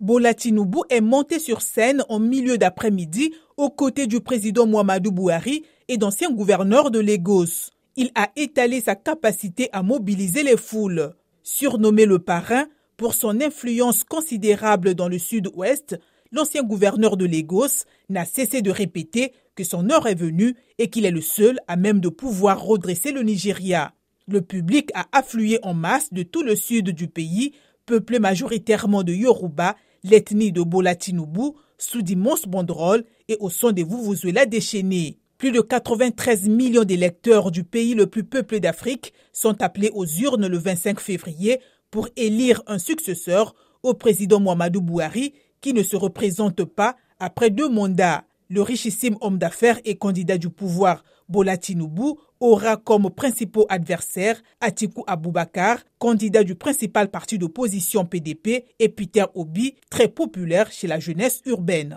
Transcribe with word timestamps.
Bola 0.00 0.32
Tinubu 0.32 0.78
est 0.88 1.02
monté 1.02 1.38
sur 1.38 1.60
scène 1.60 2.02
en 2.08 2.18
milieu 2.20 2.56
d'après-midi 2.56 3.34
aux 3.58 3.68
côtés 3.68 4.06
du 4.06 4.20
président 4.22 4.66
Muhammadu 4.66 5.10
Buhari 5.10 5.62
et 5.88 5.98
d'anciens 5.98 6.30
gouverneurs 6.30 6.90
de 6.90 7.00
Lagos. 7.00 7.68
Il 7.96 8.10
a 8.14 8.30
étalé 8.34 8.80
sa 8.80 8.94
capacité 8.94 9.68
à 9.74 9.82
mobiliser 9.82 10.42
les 10.42 10.56
foules. 10.56 11.12
Surnommé 11.42 12.06
le 12.06 12.18
parrain 12.18 12.64
pour 12.96 13.12
son 13.12 13.42
influence 13.42 14.02
considérable 14.04 14.94
dans 14.94 15.06
le 15.08 15.18
sud-ouest, 15.18 16.00
l'ancien 16.32 16.62
gouverneur 16.62 17.18
de 17.18 17.26
Lagos 17.26 17.84
n'a 18.08 18.24
cessé 18.24 18.62
de 18.62 18.70
répéter 18.70 19.32
que 19.54 19.64
son 19.64 19.90
heure 19.90 20.06
est 20.06 20.14
venue 20.14 20.56
et 20.78 20.88
qu'il 20.88 21.04
est 21.04 21.10
le 21.10 21.20
seul 21.20 21.58
à 21.68 21.76
même 21.76 22.00
de 22.00 22.08
pouvoir 22.08 22.62
redresser 22.62 23.12
le 23.12 23.22
Nigeria. 23.22 23.92
Le 24.28 24.40
public 24.40 24.90
a 24.94 25.04
afflué 25.12 25.58
en 25.62 25.74
masse 25.74 26.10
de 26.10 26.22
tout 26.22 26.42
le 26.42 26.56
sud 26.56 26.88
du 26.88 27.06
pays, 27.06 27.52
peuplé 27.84 28.18
majoritairement 28.18 29.02
de 29.02 29.12
Yoruba, 29.12 29.76
l'ethnie 30.04 30.52
de 30.52 30.62
Bola 30.62 30.94
Tinubu, 30.94 31.52
sous 31.78 32.02
d'immenses 32.02 32.46
banderoles 32.46 33.04
et 33.28 33.36
au 33.40 33.50
son 33.50 33.72
des 33.72 33.84
Vuvuzuela 33.84 34.46
déchaînés. 34.46 35.18
Plus 35.38 35.52
de 35.52 35.60
93 35.60 36.48
millions 36.48 36.84
d'électeurs 36.84 37.50
du 37.50 37.64
pays 37.64 37.94
le 37.94 38.06
plus 38.06 38.24
peuplé 38.24 38.60
d'Afrique 38.60 39.14
sont 39.32 39.62
appelés 39.62 39.90
aux 39.94 40.04
urnes 40.04 40.46
le 40.46 40.58
25 40.58 41.00
février 41.00 41.60
pour 41.90 42.08
élire 42.16 42.62
un 42.66 42.78
successeur 42.78 43.54
au 43.82 43.94
président 43.94 44.40
Muhammadu 44.40 44.80
Buhari 44.80 45.32
qui 45.62 45.72
ne 45.72 45.82
se 45.82 45.96
représente 45.96 46.64
pas 46.64 46.96
après 47.18 47.50
deux 47.50 47.68
mandats. 47.68 48.24
Le 48.52 48.62
richissime 48.62 49.16
homme 49.20 49.38
d'affaires 49.38 49.78
et 49.84 49.94
candidat 49.96 50.36
du 50.36 50.50
pouvoir 50.50 51.04
Bola 51.28 51.56
Tinubu 51.56 52.18
aura 52.40 52.76
comme 52.76 53.08
principaux 53.08 53.64
adversaires 53.68 54.42
Atiku 54.60 55.04
Abubakar, 55.06 55.78
candidat 55.98 56.42
du 56.42 56.56
principal 56.56 57.12
parti 57.12 57.38
d'opposition 57.38 58.04
PDP, 58.04 58.64
et 58.80 58.88
Peter 58.88 59.26
Obi, 59.36 59.76
très 59.88 60.08
populaire 60.08 60.72
chez 60.72 60.88
la 60.88 60.98
jeunesse 60.98 61.42
urbaine. 61.46 61.88